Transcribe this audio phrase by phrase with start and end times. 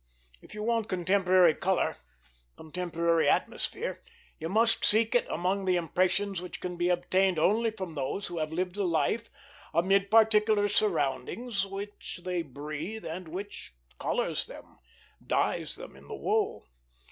[0.41, 1.97] If you want contemporary color,
[2.57, 4.01] contemporary atmosphere,
[4.39, 8.39] you must seek it among the impressions which can be obtained only from those who
[8.39, 9.29] have lived a life
[9.75, 14.79] amid particular surroundings, which they breathe and which colors them
[15.23, 16.65] dyes them in the wool.